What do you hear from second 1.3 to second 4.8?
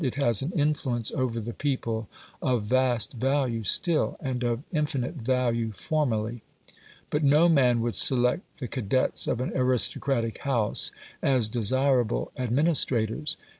the people of vast value still, and of